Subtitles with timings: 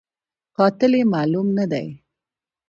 [0.57, 1.87] قاتل یې معلوم نه دی